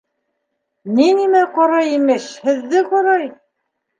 [0.99, 3.29] —Ни нәмә ҡарай, имеш, һеҙҙе ҡарай.